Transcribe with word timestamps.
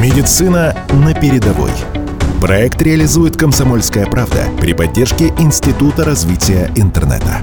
Медицина 0.00 0.76
на 0.92 1.12
передовой. 1.12 1.72
Проект 2.40 2.80
реализует 2.82 3.36
«Комсомольская 3.36 4.06
правда» 4.06 4.44
при 4.60 4.72
поддержке 4.72 5.32
Института 5.40 6.04
развития 6.04 6.70
интернета. 6.76 7.40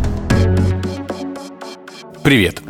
Привет! 2.24 2.62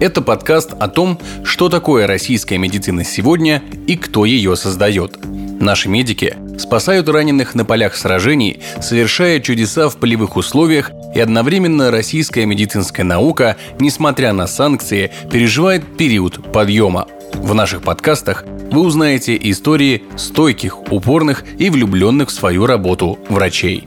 Это 0.00 0.22
подкаст 0.22 0.72
о 0.72 0.88
том, 0.88 1.20
что 1.44 1.68
такое 1.68 2.06
российская 2.06 2.56
медицина 2.56 3.04
сегодня 3.04 3.62
и 3.86 3.96
кто 3.96 4.24
ее 4.24 4.56
создает. 4.56 5.18
Наши 5.60 5.90
медики 5.90 6.36
спасают 6.58 7.10
раненых 7.10 7.54
на 7.54 7.66
полях 7.66 7.96
сражений, 7.96 8.60
совершая 8.80 9.40
чудеса 9.40 9.90
в 9.90 9.98
полевых 9.98 10.36
условиях, 10.36 10.90
и 11.14 11.20
одновременно 11.20 11.90
российская 11.90 12.46
медицинская 12.46 13.04
наука, 13.04 13.58
несмотря 13.78 14.32
на 14.32 14.46
санкции, 14.46 15.12
переживает 15.30 15.98
период 15.98 16.50
подъема. 16.50 17.06
В 17.34 17.52
наших 17.52 17.82
подкастах 17.82 18.44
вы 18.70 18.80
узнаете 18.80 19.38
истории 19.50 20.04
стойких, 20.16 20.92
упорных 20.92 21.44
и 21.58 21.70
влюбленных 21.70 22.28
в 22.28 22.32
свою 22.32 22.66
работу 22.66 23.18
врачей. 23.28 23.86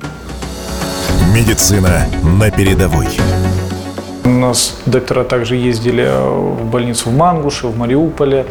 Медицина 1.33 2.07
на 2.23 2.49
передовой. 2.49 3.07
У 4.27 4.29
нас 4.29 4.77
доктора 4.85 5.23
также 5.23 5.55
ездили 5.55 6.05
в 6.05 6.65
больницу 6.65 7.09
в 7.09 7.15
Мангуше, 7.15 7.67
в 7.67 7.77
Мариуполе, 7.77 8.45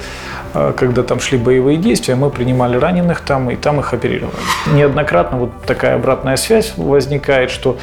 а, 0.55 0.73
когда 0.73 1.03
там 1.03 1.21
шли 1.21 1.37
боевые 1.37 1.77
действия, 1.77 2.15
мы 2.15 2.31
принимали 2.31 2.79
раненых 2.79 3.21
там 3.21 3.51
и 3.51 3.57
там 3.57 3.81
их 3.81 3.93
оперировали. 3.93 4.35
Неоднократно 4.73 5.37
вот 5.37 5.51
такая 5.67 5.97
обратная 5.97 6.37
связь 6.37 6.73
возникает, 6.79 7.51
что 7.51 7.77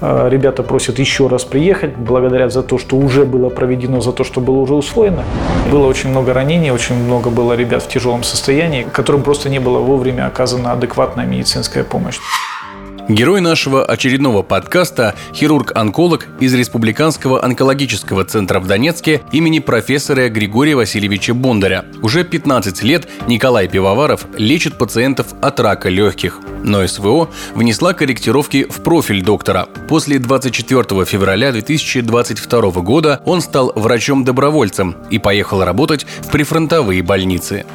а, 0.00 0.28
ребята 0.28 0.64
просят 0.64 0.98
еще 0.98 1.28
раз 1.28 1.44
приехать, 1.44 1.96
благодарят 1.96 2.52
за 2.52 2.64
то, 2.64 2.78
что 2.78 2.96
уже 2.96 3.24
было 3.24 3.48
проведено, 3.48 4.00
за 4.00 4.10
то, 4.10 4.24
что 4.24 4.40
было 4.40 4.56
уже 4.56 4.74
усвоено. 4.74 5.22
Было 5.70 5.86
очень 5.86 6.10
много 6.10 6.34
ранений, 6.34 6.72
очень 6.72 6.96
много 6.96 7.30
было 7.30 7.52
ребят 7.52 7.84
в 7.84 7.88
тяжелом 7.88 8.24
состоянии, 8.24 8.84
которым 8.92 9.22
просто 9.22 9.48
не 9.48 9.60
было 9.60 9.78
вовремя 9.78 10.26
оказана 10.26 10.72
адекватная 10.72 11.26
медицинская 11.26 11.84
помощь. 11.84 12.18
Герой 13.08 13.40
нашего 13.40 13.84
очередного 13.84 14.42
подкаста– 14.42 15.14
хирург-онколог 15.32 16.26
из 16.40 16.52
Республиканского 16.54 17.44
онкологического 17.44 18.24
центра 18.24 18.58
в 18.58 18.66
Донецке 18.66 19.22
имени 19.30 19.60
профессора 19.60 20.28
Григория 20.28 20.74
Васильевича 20.74 21.32
Бондаря. 21.32 21.84
Уже 22.02 22.24
15 22.24 22.82
лет 22.82 23.06
Николай 23.28 23.68
Пивоваров 23.68 24.26
лечит 24.36 24.76
пациентов 24.76 25.28
от 25.40 25.60
рака 25.60 25.88
легких. 25.88 26.40
Но 26.64 26.84
СВО 26.84 27.30
внесла 27.54 27.92
корректировки 27.92 28.66
в 28.68 28.82
профиль 28.82 29.22
доктора. 29.22 29.68
После 29.88 30.18
24 30.18 31.04
февраля 31.04 31.52
2022 31.52 32.60
года 32.82 33.20
он 33.24 33.40
стал 33.40 33.72
врачом-добровольцем 33.76 34.96
и 35.10 35.20
поехал 35.20 35.62
работать 35.62 36.04
в 36.22 36.32
прифронтовые 36.32 37.04
больницы. 37.04 37.66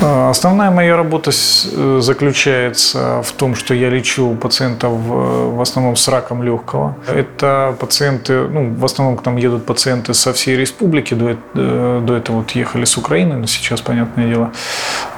А, 0.00 0.30
основная 0.30 0.70
моя 0.70 0.96
работа 0.96 1.30
э, 1.30 1.98
заключается 2.00 3.22
в 3.22 3.32
том, 3.32 3.54
что 3.56 3.74
я 3.74 3.90
лечу 3.90 4.34
пациентов 4.36 4.92
в 4.92 5.60
основном 5.60 5.96
с 5.96 6.06
раком 6.08 6.42
легкого. 6.42 6.94
Это 7.08 7.74
пациенты, 7.78 8.46
ну, 8.48 8.74
в 8.74 8.84
основном 8.84 9.16
к 9.16 9.26
нам 9.26 9.36
едут 9.36 9.66
пациенты 9.66 10.14
со 10.14 10.32
всей 10.32 10.56
республики. 10.56 11.14
До, 11.14 11.36
э, 11.54 12.16
этого 12.18 12.36
вот 12.38 12.52
ехали 12.52 12.84
с 12.84 12.96
Украины, 12.96 13.36
но 13.36 13.46
сейчас, 13.46 13.80
понятное 13.80 14.28
дело, 14.28 14.52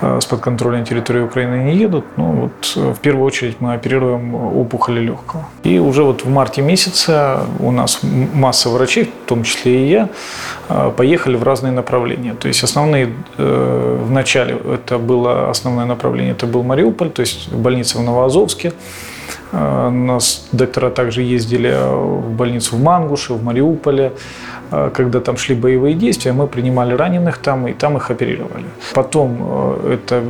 э, 0.00 0.18
с 0.20 0.24
подконтрольной 0.24 0.84
территории 0.84 1.20
Украины 1.20 1.56
не 1.64 1.76
едут. 1.76 2.04
Ну, 2.16 2.24
вот 2.32 2.76
в 2.76 3.00
первую 3.00 3.26
очередь 3.26 3.60
мы 3.60 3.74
оперируем 3.74 4.34
опухоли 4.34 5.00
легкого. 5.00 5.44
И 5.62 5.78
уже 5.78 6.04
вот 6.04 6.24
в 6.24 6.30
марте 6.30 6.62
месяце 6.62 7.36
у 7.58 7.70
нас 7.70 8.00
масса 8.02 8.70
врачей, 8.70 9.12
в 9.24 9.28
том 9.28 9.42
числе 9.42 9.84
и 9.84 9.90
я, 9.90 10.08
поехали 10.96 11.36
в 11.36 11.42
разные 11.42 11.72
направления. 11.72 12.34
То 12.34 12.48
есть 12.48 12.62
основные 12.64 13.12
в 13.36 14.10
начале 14.10 14.56
это 14.72 14.98
было 14.98 15.50
основное 15.50 15.84
направление, 15.84 16.32
это 16.32 16.46
был 16.46 16.62
Мариуполь, 16.62 17.10
то 17.10 17.20
есть 17.20 17.52
больница 17.52 17.98
в 17.98 18.02
Новоазовске. 18.02 18.72
Э, 19.52 19.88
у 19.88 19.90
нас 19.90 20.46
доктора 20.52 20.90
также 20.90 21.22
ездили 21.22 21.74
в 21.80 22.30
больницу 22.30 22.76
в 22.76 22.82
Мангуше, 22.82 23.34
в 23.34 23.42
Мариуполе. 23.42 24.12
Э, 24.70 24.90
когда 24.92 25.20
там 25.20 25.36
шли 25.36 25.54
боевые 25.54 25.94
действия, 25.94 26.32
мы 26.32 26.46
принимали 26.46 26.94
раненых 26.94 27.38
там 27.38 27.66
и 27.68 27.72
там 27.72 27.96
их 27.96 28.10
оперировали. 28.10 28.64
Потом 28.94 29.38
э, 29.40 29.94
это 29.94 30.22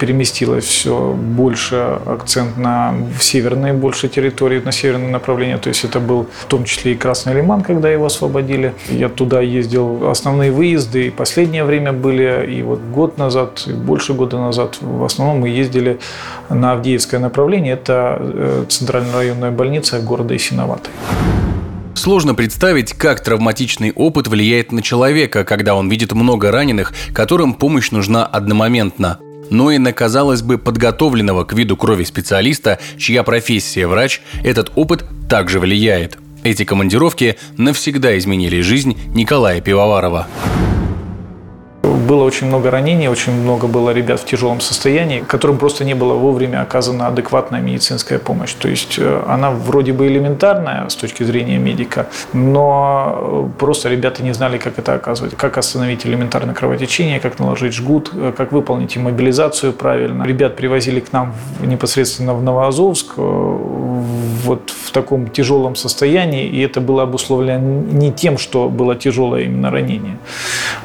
переместилось 0.00 0.64
все 0.64 1.12
больше 1.12 1.98
акцент 2.06 2.56
на 2.56 2.94
северные 3.20 3.72
больше 3.72 4.08
территории, 4.08 4.60
на 4.60 4.72
северное 4.72 5.10
направление. 5.10 5.58
То 5.58 5.68
есть 5.68 5.84
это 5.84 6.00
был 6.00 6.26
в 6.40 6.44
том 6.46 6.64
числе 6.64 6.92
и 6.92 6.94
Красный 6.96 7.34
Лиман, 7.34 7.62
когда 7.62 7.88
его 7.90 8.06
освободили. 8.06 8.74
Я 8.88 9.08
туда 9.08 9.40
ездил, 9.40 10.10
основные 10.10 10.50
выезды 10.50 11.06
и 11.06 11.10
последнее 11.10 11.64
время 11.64 11.92
были, 11.92 12.46
и 12.50 12.62
вот 12.62 12.80
год 12.80 13.18
назад, 13.18 13.64
и 13.66 13.72
больше 13.72 14.14
года 14.14 14.38
назад 14.38 14.78
в 14.80 15.04
основном 15.04 15.40
мы 15.40 15.48
ездили 15.48 15.98
на 16.48 16.72
Авдеевское 16.72 17.20
направление. 17.20 17.74
Это 17.74 18.55
центральная 18.64 19.12
районная 19.12 19.50
больница 19.50 20.00
города 20.00 20.34
Исиноватой. 20.34 20.92
Сложно 21.94 22.34
представить, 22.34 22.92
как 22.92 23.22
травматичный 23.22 23.90
опыт 23.90 24.28
влияет 24.28 24.70
на 24.70 24.82
человека, 24.82 25.44
когда 25.44 25.74
он 25.74 25.88
видит 25.88 26.12
много 26.12 26.50
раненых, 26.50 26.92
которым 27.12 27.54
помощь 27.54 27.90
нужна 27.90 28.24
одномоментно. 28.24 29.18
Но 29.50 29.70
и 29.70 29.78
на, 29.78 29.92
казалось 29.92 30.42
бы, 30.42 30.58
подготовленного 30.58 31.44
к 31.44 31.52
виду 31.52 31.76
крови 31.76 32.04
специалиста, 32.04 32.78
чья 32.98 33.22
профессия 33.22 33.86
врач, 33.86 34.20
этот 34.44 34.72
опыт 34.76 35.04
также 35.28 35.58
влияет. 35.58 36.18
Эти 36.44 36.64
командировки 36.64 37.36
навсегда 37.56 38.16
изменили 38.18 38.60
жизнь 38.60 38.96
Николая 39.08 39.60
Пивоварова. 39.60 40.28
Было 42.06 42.22
очень 42.22 42.46
много 42.46 42.70
ранений, 42.70 43.08
очень 43.08 43.32
много 43.32 43.66
было 43.66 43.90
ребят 43.90 44.20
в 44.20 44.24
тяжелом 44.24 44.60
состоянии, 44.60 45.20
которым 45.20 45.58
просто 45.58 45.84
не 45.84 45.94
было 45.94 46.14
вовремя 46.14 46.62
оказана 46.62 47.08
адекватная 47.08 47.60
медицинская 47.60 48.20
помощь. 48.20 48.52
То 48.52 48.68
есть 48.68 48.96
э, 48.98 49.22
она 49.26 49.50
вроде 49.50 49.92
бы 49.92 50.06
элементарная 50.06 50.88
с 50.88 50.94
точки 50.94 51.24
зрения 51.24 51.58
медика, 51.58 52.06
но 52.32 53.50
просто 53.58 53.88
ребята 53.88 54.22
не 54.22 54.32
знали, 54.32 54.58
как 54.58 54.78
это 54.78 54.94
оказывать, 54.94 55.34
как 55.36 55.58
остановить 55.58 56.06
элементарное 56.06 56.54
кровотечение, 56.54 57.18
как 57.18 57.40
наложить 57.40 57.74
жгут, 57.74 58.12
э, 58.14 58.32
как 58.36 58.52
выполнить 58.52 58.96
иммобилизацию 58.96 59.72
правильно. 59.72 60.22
Ребят 60.22 60.54
привозили 60.54 61.00
к 61.00 61.12
нам 61.12 61.34
непосредственно 61.60 62.34
в 62.34 62.42
Новоазовск, 62.42 63.14
э, 63.16 63.58
вот 64.44 64.70
в 64.70 64.90
таком 64.92 65.28
тяжелом 65.28 65.76
состоянии, 65.76 66.46
и 66.46 66.60
это 66.60 66.80
было 66.80 67.02
обусловлено 67.02 67.82
не 67.92 68.12
тем, 68.12 68.38
что 68.38 68.68
было 68.68 68.94
тяжелое 68.94 69.42
именно 69.42 69.70
ранение, 69.70 70.18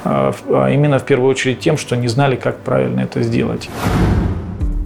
а, 0.04 0.34
а 0.50 0.70
именно 0.70 1.00
в 1.00 1.06
первую 1.06 1.30
очередь 1.30 1.60
тем, 1.60 1.78
что 1.78 1.96
не 1.96 2.08
знали, 2.08 2.36
как 2.36 2.60
правильно 2.60 3.02
это 3.02 3.24
сделать. 3.24 3.70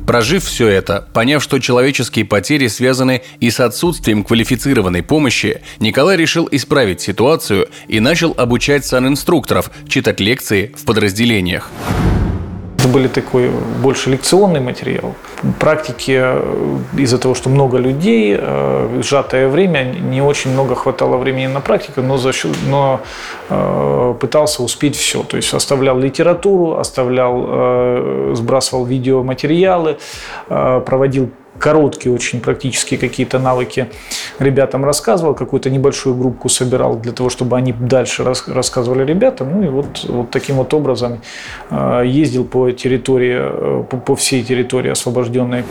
Прожив 0.06 0.46
все 0.46 0.68
это, 0.68 1.08
поняв, 1.14 1.42
что 1.42 1.60
человеческие 1.60 2.26
потери 2.26 2.68
связаны 2.68 3.24
и 3.40 3.50
с 3.50 3.60
отсутствием 3.60 4.24
квалифицированной 4.24 5.02
помощи, 5.02 5.62
Николай 5.80 6.16
решил 6.16 6.48
исправить 6.52 7.02
ситуацию 7.02 7.70
и 7.88 8.00
начал 8.00 8.34
обучать 8.38 8.86
санинструкторов 8.86 9.72
читать 9.88 10.20
лекции 10.20 10.74
в 10.78 10.86
подразделениях. 10.86 11.72
Это 12.86 12.94
были 12.94 13.08
такой 13.08 13.50
больше 13.82 14.12
лекционный 14.12 14.60
материал. 14.60 15.16
Практики 15.60 16.20
э, 16.22 16.78
из-за 17.00 17.18
того, 17.18 17.34
что 17.34 17.50
много 17.50 17.80
людей, 17.80 18.38
э, 18.40 19.02
сжатое 19.02 19.48
время, 19.48 19.84
не 19.84 20.22
очень 20.22 20.52
много 20.52 20.76
хватало 20.76 21.18
времени 21.18 21.48
на 21.48 21.62
практику, 21.62 22.04
но, 22.04 22.18
за 22.18 22.32
счет, 22.32 22.56
но 22.70 23.00
э, 23.50 24.14
пытался 24.20 24.62
успеть 24.62 24.96
все. 24.96 25.24
То 25.24 25.38
есть 25.38 25.52
оставлял 25.56 25.98
литературу, 25.98 26.78
оставлял, 26.78 28.36
сбрасывал 28.36 28.86
видеоматериалы, 28.86 29.98
проводил 30.48 31.32
короткие 31.60 32.14
очень 32.14 32.42
практические 32.42 33.00
какие-то 33.00 33.40
навыки 33.40 33.88
ребятам 34.40 34.86
рассказывал, 34.86 35.34
какую-то 35.34 35.70
небольшую 35.70 36.16
группу 36.16 36.50
собирал 36.50 36.98
для 36.98 37.12
того, 37.12 37.30
чтобы 37.30 37.58
они 37.58 37.74
дальше 37.74 38.24
рассказывали 38.24 39.06
ребятам. 39.06 39.52
Ну 39.52 39.64
и 39.64 39.70
вот, 39.70 40.06
вот 40.08 40.32
таким 40.32 40.56
вот 40.58 40.74
образом 40.74 41.22
э, 41.70 42.04
ездил 42.06 42.46
по 42.46 42.72
территории, 42.72 43.38
э, 43.38 43.84
по, 43.84 43.98
по 43.98 44.16
всей 44.16 44.44
территории 44.44 44.92
освобожденной. 44.92 45.64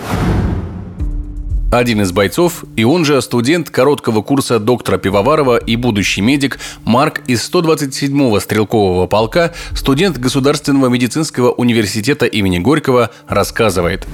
Один 1.75 2.02
из 2.02 2.12
бойцов, 2.12 2.64
и 2.76 2.84
он 2.84 3.04
же 3.04 3.20
студент 3.20 3.69
короткого 3.69 4.22
курса 4.22 4.60
доктора 4.60 4.96
Пивоварова 4.96 5.56
и 5.56 5.75
будущий 5.75 6.20
медик 6.20 6.60
Марк 6.84 7.22
из 7.26 7.50
127-го 7.52 8.38
стрелкового 8.38 9.08
полка, 9.08 9.52
студент 9.75 10.16
Государственного 10.19 10.87
медицинского 10.87 11.50
университета 11.50 12.26
имени 12.26 12.60
Горького, 12.60 13.10
рассказывает. 13.26 14.06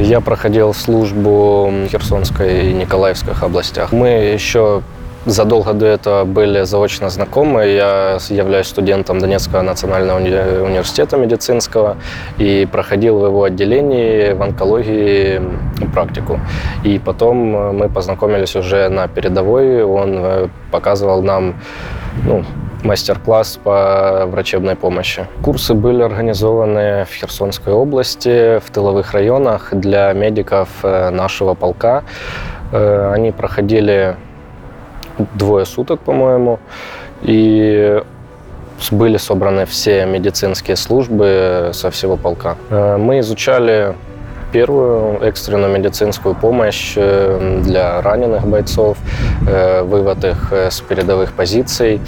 Я 0.00 0.20
проходил 0.20 0.72
службу 0.74 1.70
в 1.70 1.88
Херсонской 1.88 2.70
и 2.70 2.72
Николаевской 2.72 3.34
областях. 3.40 3.90
Мы 3.90 4.08
еще 4.08 4.82
задолго 5.26 5.72
до 5.72 5.86
этого 5.86 6.24
были 6.24 6.62
заочно 6.62 7.10
знакомы. 7.10 7.66
Я 7.66 8.18
являюсь 8.28 8.68
студентом 8.68 9.18
Донецкого 9.18 9.62
национального 9.62 10.20
уни- 10.20 10.62
университета 10.64 11.16
медицинского 11.16 11.96
и 12.38 12.66
проходил 12.70 13.18
в 13.18 13.26
его 13.26 13.42
отделении 13.42 14.32
в 14.34 14.42
онкологии 14.42 15.42
практику. 15.92 16.38
И 16.84 17.00
потом 17.00 17.36
мы 17.76 17.88
познакомились 17.88 18.54
уже 18.54 18.88
на 18.88 19.08
передовой. 19.08 19.82
Он 19.82 20.14
э, 20.16 20.48
показывал 20.70 21.22
нам 21.22 21.56
ну, 22.24 22.44
мастер-класс 22.82 23.58
по 23.62 24.24
врачебной 24.26 24.76
помощи. 24.76 25.26
Курсы 25.42 25.74
были 25.74 26.02
организованы 26.02 27.04
в 27.04 27.12
Херсонской 27.12 27.72
области, 27.72 28.58
в 28.58 28.70
тыловых 28.70 29.12
районах 29.12 29.68
для 29.72 30.12
медиков 30.12 30.68
э, 30.82 31.10
нашего 31.10 31.54
полка. 31.54 32.04
Э, 32.72 33.12
они 33.12 33.32
проходили 33.32 34.16
двое 35.34 35.64
суток, 35.64 36.00
по-моему, 36.00 36.60
и 37.22 38.02
были 38.92 39.16
собраны 39.16 39.66
все 39.66 40.06
медицинские 40.06 40.76
службы 40.76 41.70
со 41.72 41.90
всего 41.90 42.16
полка. 42.16 42.56
Э, 42.70 42.96
мы 42.96 43.20
изучали 43.20 43.94
первую 44.52 45.20
экстренную 45.22 45.72
медицинскую 45.72 46.34
помощь 46.34 46.94
для 46.94 48.00
раненых 48.02 48.46
бойцов, 48.46 48.98
вывод 49.40 50.24
их 50.24 50.52
с 50.52 50.80
передовых 50.80 51.32
позиций, 51.32 52.00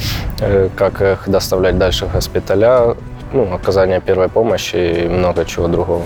как 0.77 1.03
их 1.03 1.29
доставлять 1.29 1.79
дальше 1.79 2.07
в 2.07 2.13
госпиталя, 2.13 2.97
ну, 3.33 3.53
оказание 3.53 4.01
первой 4.01 4.29
помощи 4.29 5.05
и 5.05 5.09
много 5.09 5.45
чего 5.45 5.69
другого. 5.69 6.03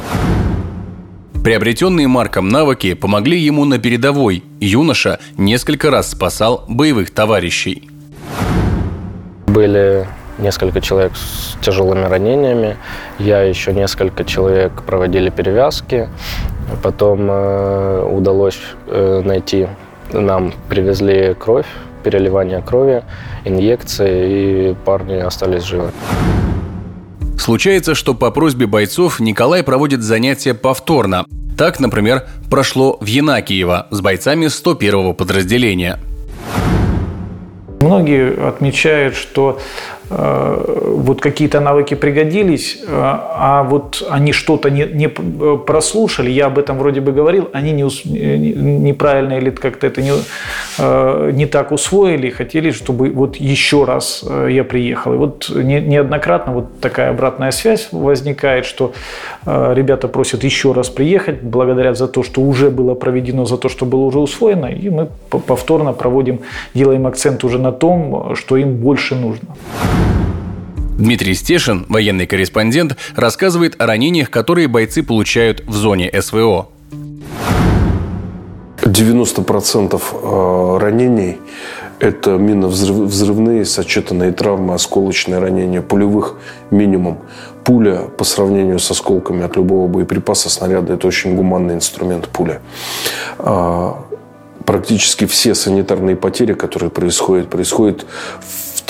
Приобретенные 1.43 2.09
Марком 2.09 2.49
навыки 2.49 2.95
помогли 2.95 3.39
ему 3.39 3.67
на 3.67 3.79
передовой. 3.79 4.43
Юноша 4.61 5.19
несколько 5.37 5.91
раз 5.91 6.11
спасал 6.11 6.65
боевых 6.69 7.11
товарищей. 7.11 7.91
Были 9.47 10.07
несколько 10.39 10.81
человек 10.81 11.13
с 11.17 11.57
тяжелыми 11.65 12.05
ранениями. 12.05 12.77
Я 13.19 13.43
еще 13.43 13.73
несколько 13.73 14.25
человек 14.25 14.83
проводили 14.83 15.31
перевязки. 15.31 16.09
Потом 16.83 17.29
э, 17.31 18.09
удалось 18.11 18.59
э, 18.87 19.23
найти, 19.25 19.69
нам 20.13 20.53
привезли 20.69 21.35
кровь, 21.35 21.67
переливание 22.03 22.63
крови, 22.63 23.03
инъекции, 23.45 24.71
и 24.71 24.75
парни 24.85 25.17
остались 25.17 25.63
живы. 25.65 25.91
Случается, 27.39 27.95
что 27.95 28.15
по 28.15 28.31
просьбе 28.31 28.67
бойцов 28.67 29.21
Николай 29.21 29.63
проводит 29.63 30.03
занятия 30.03 30.55
повторно. 30.55 31.27
Так, 31.59 31.79
например, 31.79 32.27
прошло 32.51 32.97
в 33.01 33.07
Янакиево 33.07 33.87
с 33.91 34.01
бойцами 34.01 34.47
101-го 34.47 35.13
подразделения. 35.13 35.99
Многие 37.81 38.49
отмечают, 38.49 39.15
что 39.15 39.59
вот 40.11 41.21
какие-то 41.21 41.61
навыки 41.61 41.95
пригодились, 41.95 42.79
э, 42.83 42.87
а 42.91 43.62
вот 43.62 44.06
они 44.11 44.33
что-то 44.33 44.71
не, 44.71 44.85
не 44.85 45.09
прослушали, 45.09 46.31
я 46.31 46.47
об 46.47 46.59
этом 46.59 46.79
вроде 46.79 47.01
бы 47.01 47.12
говорил, 47.12 47.49
они 47.53 47.73
не, 47.73 47.83
неправильно 47.83 49.35
или 49.35 49.51
как-то 49.51 49.87
это 49.87 50.03
не, 50.03 50.12
э, 50.79 51.31
не 51.33 51.47
так 51.47 51.73
усвоили, 51.73 52.31
хотели, 52.31 52.71
чтобы 52.71 53.11
вот 53.11 53.37
еще 53.37 53.85
раз 53.85 54.25
я 54.49 54.65
приехал. 54.65 55.15
И 55.15 55.17
вот 55.17 55.51
не, 55.55 55.81
неоднократно 55.81 56.53
вот 56.53 56.81
такая 56.81 57.11
обратная 57.11 57.50
связь 57.50 57.89
возникает, 57.93 58.67
что 58.67 58.93
ребята 59.47 60.09
просят 60.09 60.45
еще 60.45 60.73
раз 60.73 60.89
приехать, 60.89 61.43
благодарят 61.43 61.97
за 61.97 62.09
то, 62.09 62.23
что 62.23 62.41
уже 62.41 62.71
было 62.71 62.95
проведено, 62.95 63.45
за 63.45 63.57
то, 63.57 63.69
что 63.69 63.87
было 63.87 64.05
уже 64.05 64.19
усвоено, 64.19 64.67
и 64.67 64.91
мы 64.91 65.09
повторно 65.29 65.93
проводим, 65.93 66.41
делаем 66.75 67.07
акцент 67.07 67.45
уже 67.45 67.59
на 67.59 67.73
том, 67.73 68.35
что 68.35 68.57
им 68.57 68.77
больше 68.77 69.15
нужно. 69.15 69.49
Дмитрий 70.99 71.35
Стешин, 71.35 71.87
военный 71.88 72.26
корреспондент, 72.26 72.96
рассказывает 73.17 73.75
о 73.81 73.87
ранениях, 73.87 74.31
которые 74.31 74.69
бойцы 74.69 75.02
получают 75.02 75.64
в 75.67 75.75
зоне 75.75 76.11
СВО. 76.20 76.69
90% 78.81 80.00
э, 80.23 80.79
ранений– 80.79 81.38
это 81.99 82.32
минно-взрывные, 82.32 83.64
сочетанные 83.64 84.31
травмы, 84.31 84.75
осколочные 84.75 85.41
ранения, 85.41 85.82
пулевых 85.82 86.37
минимум. 86.70 87.19
Пуля 87.64 88.02
по 88.17 88.23
сравнению 88.23 88.79
с 88.79 88.88
осколками 88.90 89.43
от 89.43 89.56
любого 89.56 89.88
боеприпаса, 89.88 90.49
снаряда– 90.49 90.93
это 90.94 91.08
очень 91.08 91.35
гуманный 91.35 91.75
инструмент 91.75 92.29
пуля. 92.29 92.61
А, 93.38 94.05
практически 94.64 95.26
все 95.26 95.56
санитарные 95.56 96.14
потери, 96.14 96.52
которые 96.52 96.90
происходят, 96.90 97.49
происходят 97.49 98.06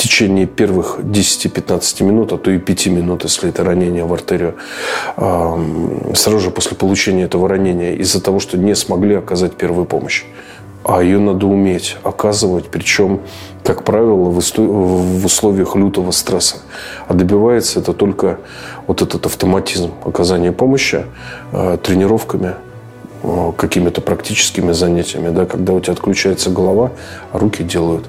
течение 0.05 0.47
первых 0.47 1.01
10-15 1.01 2.05
минут, 2.05 2.33
а 2.33 2.37
то 2.37 2.51
и 2.51 2.59
5 2.59 2.87
минут, 2.89 3.25
если 3.25 3.49
это 3.49 3.65
ранение 3.65 4.05
в 4.05 4.13
артерию, 4.13 4.55
сразу 5.17 6.41
же 6.41 6.51
после 6.51 6.77
получения 6.77 7.25
этого 7.25 7.49
ранения, 7.49 7.95
из-за 7.95 8.21
того, 8.21 8.39
что 8.39 8.59
не 8.59 8.75
смогли 8.77 9.15
оказать 9.15 9.55
первую 9.55 9.87
помощь. 9.87 10.25
А 10.85 11.03
ее 11.03 11.19
надо 11.19 11.47
уметь 11.47 11.97
оказывать, 12.03 12.67
причем, 12.69 13.21
как 13.63 13.85
правило, 13.85 14.15
в 14.15 15.25
условиях 15.25 15.75
лютого 15.77 16.11
стресса. 16.11 16.57
А 17.09 17.15
добивается 17.15 17.81
это 17.81 17.95
только 17.95 18.39
вот 18.87 19.01
этот 19.01 19.25
автоматизм 19.25 19.93
оказания 20.05 20.53
помощи 20.53 21.07
а, 21.53 21.79
тренировками, 21.79 22.49
Э, 22.49 22.64
какими-то 23.57 24.01
практическими 24.01 24.73
занятиями, 24.73 25.31
да, 25.31 25.47
когда 25.47 25.73
у 25.73 25.81
тебя 25.81 25.93
отключается 25.93 26.51
голова, 26.51 26.93
а 27.33 27.39
руки 27.39 27.63
делают. 27.63 28.07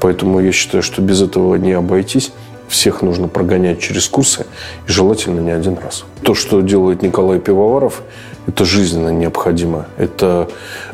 Поэтому 0.00 0.40
я 0.40 0.52
считаю, 0.52 0.82
что 0.82 1.02
без 1.02 1.22
этого 1.22 1.54
не 1.56 1.72
обойтись. 1.72 2.32
Всех 2.68 3.02
нужно 3.02 3.28
прогонять 3.28 3.78
через 3.78 4.08
курсы 4.08 4.44
и 4.88 4.90
желательно 4.90 5.38
не 5.38 5.52
один 5.52 5.78
раз. 5.78 6.04
То, 6.22 6.34
что 6.34 6.62
делает 6.62 7.00
Николай 7.02 7.38
Пивоваров, 7.38 8.02
это 8.48 8.64
жизненно 8.64 9.10
необходимо. 9.10 9.86
Это 9.96 10.48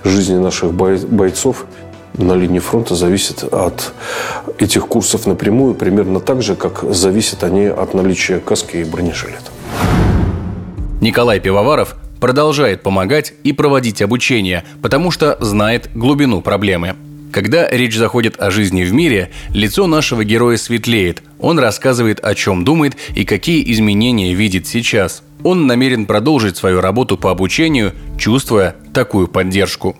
жизни 0.04 0.36
наших 0.36 0.74
бойцов 0.74 1.64
на 2.19 2.34
линии 2.34 2.58
фронта 2.58 2.94
зависит 2.94 3.42
от 3.42 3.94
этих 4.58 4.86
курсов 4.86 5.26
напрямую, 5.26 5.74
примерно 5.74 6.20
так 6.20 6.42
же, 6.42 6.56
как 6.56 6.84
зависят 6.90 7.42
они 7.42 7.64
от 7.64 7.94
наличия 7.94 8.38
каски 8.38 8.76
и 8.76 8.84
бронежилета. 8.84 9.50
Николай 11.00 11.40
Пивоваров 11.40 11.96
продолжает 12.22 12.84
помогать 12.84 13.34
и 13.42 13.52
проводить 13.52 14.00
обучение, 14.00 14.62
потому 14.80 15.10
что 15.10 15.36
знает 15.40 15.90
глубину 15.92 16.40
проблемы. 16.40 16.94
Когда 17.32 17.69
речь 17.69 17.96
заходит 17.96 18.40
о 18.40 18.52
жизни 18.52 18.84
в 18.84 18.92
мире, 18.92 19.32
лицо 19.52 19.88
нашего 19.88 20.22
героя 20.22 20.56
светлеет. 20.56 21.20
Он 21.40 21.58
рассказывает, 21.58 22.20
о 22.20 22.36
чем 22.36 22.64
думает 22.64 22.96
и 23.16 23.24
какие 23.24 23.69
изменения 23.72 24.34
видит 24.34 24.69
сейчас. 24.69 25.24
Он 25.42 25.66
намерен 25.66 26.06
продолжить 26.06 26.56
свою 26.56 26.80
работу 26.80 27.19
по 27.19 27.32
обучению, 27.32 27.92
чувствуя 28.16 28.76
такую 28.94 29.26
поддержку. 29.26 29.96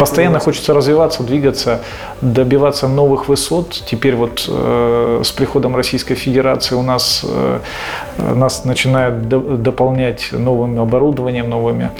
Постоянно 0.00 0.38
хочется 0.38 0.72
развиваться, 0.72 1.22
двигаться, 1.22 1.80
добиваться 2.22 2.88
новых 2.88 3.28
высот. 3.28 3.82
Теперь 3.86 4.16
вот 4.16 4.46
э, 4.48 5.20
с 5.22 5.30
приходом 5.30 5.76
Российской 5.76 6.14
Федерации 6.14 6.74
у 6.74 6.82
нас 6.82 7.22
э, 7.22 7.60
нас 8.16 8.64
начинают 8.64 9.28
до, 9.28 9.40
дополнять 9.40 10.32
новым 10.32 10.80
оборудованием, 10.80 11.50
новыми 11.50 11.90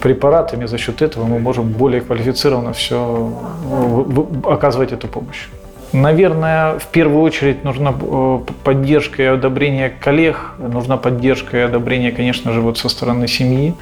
препаратами. 0.00 0.66
За 0.66 0.78
счет 0.78 1.00
этого 1.00 1.24
мы 1.24 1.38
можем 1.38 1.68
более 1.68 2.00
квалифицированно 2.00 2.72
все 2.72 2.98
в, 2.98 4.42
в, 4.42 4.48
оказывать 4.48 4.92
эту 4.92 5.06
помощь. 5.06 5.48
Наверное, 5.94 6.76
в 6.80 6.86
первую 6.88 7.22
очередь 7.22 7.62
нужна 7.62 7.94
э, 7.96 8.38
поддержка 8.64 9.22
и 9.22 9.26
одобрение 9.26 9.90
коллег, 9.90 10.50
нужна 10.58 10.96
поддержка 10.96 11.56
и 11.56 11.60
одобрение, 11.60 12.10
конечно 12.10 12.52
же, 12.52 12.60
вот 12.60 12.78
со 12.78 12.88
стороны 12.88 13.28
семьи. 13.28 13.74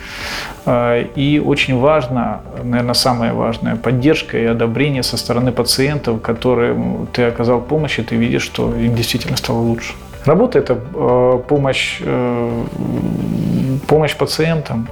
Э, 0.66 1.06
и 1.16 1.40
очень 1.42 1.78
важно, 1.78 2.42
наверное, 2.62 2.92
самое 2.92 3.32
важное, 3.32 3.76
поддержка 3.76 4.36
и 4.36 4.44
одобрение 4.44 5.02
со 5.02 5.16
стороны 5.16 5.52
пациентов, 5.52 6.20
которым 6.20 7.06
ты 7.14 7.22
оказал 7.22 7.62
помощь, 7.62 7.98
и 7.98 8.02
ты 8.02 8.16
видишь, 8.16 8.42
что 8.42 8.76
им 8.76 8.94
действительно 8.94 9.38
стало 9.38 9.60
лучше. 9.60 9.94
Работа– 10.26 10.58
это 10.60 10.78
э, 10.94 11.40
помощь, 11.48 11.98
помощь 13.86 14.16
пациентам, 14.16 14.86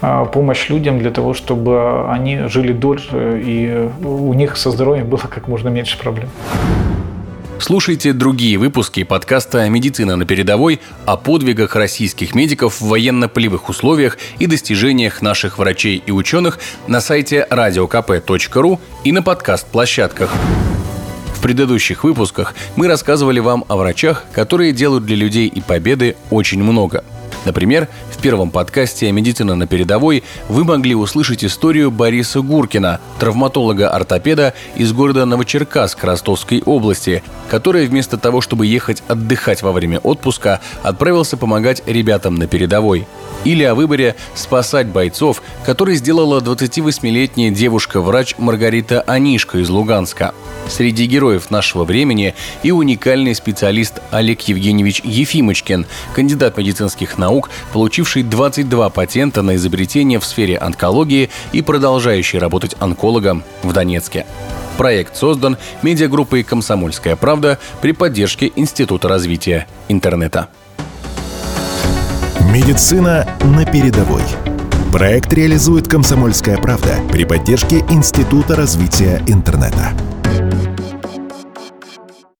помощь 0.00 0.68
людям 0.68 0.98
для 0.98 1.10
того, 1.10 1.34
чтобы 1.34 2.10
они 2.10 2.48
жили 2.48 2.72
дольше 2.72 3.42
и 3.44 3.88
у 4.04 4.34
них 4.34 4.56
со 4.56 4.70
здоровьем 4.70 5.08
было 5.08 5.18
как 5.18 5.48
можно 5.48 5.68
меньше 5.68 5.98
проблем. 5.98 6.28
Слушайте 7.58 8.12
другие 8.12 8.58
выпуски 8.58 9.02
подкаста 9.02 9.68
«Медицина 9.68 10.16
на 10.16 10.26
передовой» 10.26 10.78
о 11.06 11.16
подвигах 11.16 11.74
российских 11.74 12.34
медиков 12.34 12.80
в 12.80 12.88
военно-полевых 12.88 13.70
условиях 13.70 14.18
и 14.38 14.46
достижениях 14.46 15.22
наших 15.22 15.58
врачей 15.58 16.02
и 16.04 16.12
ученых 16.12 16.58
на 16.86 17.00
сайте 17.00 17.46
radiokp.ru 17.50 18.78
и 19.04 19.12
на 19.12 19.22
подкаст-площадках. 19.22 20.30
В 21.34 21.40
предыдущих 21.40 22.04
выпусках 22.04 22.54
мы 22.76 22.88
рассказывали 22.88 23.40
вам 23.40 23.64
о 23.68 23.76
врачах, 23.76 24.26
которые 24.32 24.72
делают 24.72 25.06
для 25.06 25.16
людей 25.16 25.48
и 25.48 25.60
победы 25.60 26.16
очень 26.30 26.62
много– 26.62 27.04
Например, 27.46 27.86
в 28.10 28.20
первом 28.20 28.50
подкасте 28.50 29.10
«Медицина 29.12 29.54
на 29.54 29.68
передовой» 29.68 30.24
вы 30.48 30.64
могли 30.64 30.96
услышать 30.96 31.44
историю 31.44 31.92
Бориса 31.92 32.40
Гуркина, 32.40 32.98
травматолога-ортопеда 33.20 34.52
из 34.74 34.92
города 34.92 35.24
Новочеркасск 35.26 36.02
Ростовской 36.02 36.60
области, 36.66 37.22
который 37.48 37.86
вместо 37.86 38.18
того, 38.18 38.40
чтобы 38.40 38.66
ехать 38.66 39.04
отдыхать 39.06 39.62
во 39.62 39.70
время 39.70 40.00
отпуска, 40.00 40.60
отправился 40.82 41.36
помогать 41.36 41.84
ребятам 41.86 42.34
на 42.34 42.48
передовой. 42.48 43.06
Или 43.46 43.62
о 43.62 43.76
выборе 43.76 44.16
спасать 44.34 44.88
бойцов, 44.88 45.40
который 45.64 45.94
сделала 45.94 46.40
28-летняя 46.40 47.52
девушка-врач 47.52 48.34
Маргарита 48.38 49.02
Анишко 49.02 49.58
из 49.58 49.70
Луганска. 49.70 50.34
Среди 50.68 51.06
героев 51.06 51.52
нашего 51.52 51.84
времени 51.84 52.34
и 52.64 52.72
уникальный 52.72 53.36
специалист 53.36 54.00
Олег 54.10 54.40
Евгеньевич 54.40 55.00
Ефимочкин, 55.04 55.86
кандидат 56.12 56.58
медицинских 56.58 57.18
наук, 57.18 57.48
получивший 57.72 58.24
22 58.24 58.90
патента 58.90 59.42
на 59.42 59.54
изобретение 59.54 60.18
в 60.18 60.24
сфере 60.24 60.58
онкологии 60.58 61.30
и 61.52 61.62
продолжающий 61.62 62.40
работать 62.40 62.74
онкологом 62.80 63.44
в 63.62 63.72
Донецке. 63.72 64.26
Проект 64.76 65.16
создан 65.16 65.56
медиагруппой 65.82 66.42
«Комсомольская 66.42 67.14
правда» 67.14 67.60
при 67.80 67.92
поддержке 67.92 68.50
Института 68.56 69.06
развития 69.06 69.68
интернета. 69.88 70.48
Медицина 72.56 73.28
на 73.54 73.66
передовой. 73.66 74.22
Проект 74.90 75.30
реализует 75.34 75.88
«Комсомольская 75.88 76.56
правда» 76.56 76.94
при 77.12 77.24
поддержке 77.24 77.80
Института 77.90 78.56
развития 78.56 79.22
интернета. 79.26 79.92